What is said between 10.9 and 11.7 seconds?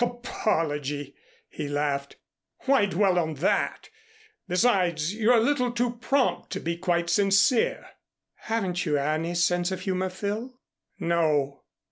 "No."